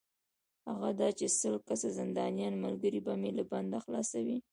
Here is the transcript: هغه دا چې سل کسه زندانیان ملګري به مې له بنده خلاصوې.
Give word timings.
هغه 0.69 0.89
دا 0.99 1.09
چې 1.17 1.25
سل 1.39 1.55
کسه 1.67 1.87
زندانیان 1.99 2.53
ملګري 2.65 2.99
به 3.05 3.13
مې 3.21 3.31
له 3.37 3.43
بنده 3.51 3.77
خلاصوې. 3.85 4.37